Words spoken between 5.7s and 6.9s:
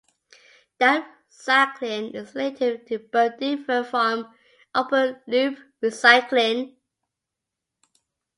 recycling'.